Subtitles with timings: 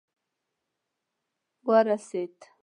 [1.67, 2.37] ورسېد.